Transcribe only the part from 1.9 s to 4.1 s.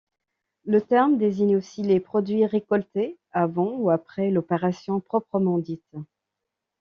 produits récoltés, avant ou